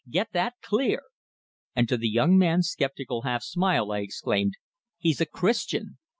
[0.09, 1.03] Get that clear!"
[1.75, 4.53] And to the young man's skeptical half smile I exclaimed:
[4.97, 5.99] "He's a Christian!"